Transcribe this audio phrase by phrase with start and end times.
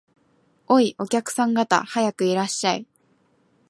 [0.67, 2.87] おい、お客さん方、早くいらっしゃい